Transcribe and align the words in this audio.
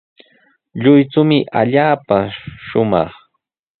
Lluychumi 0.81 1.37
allaapa 1.61 2.17
shumaq. 2.67 3.09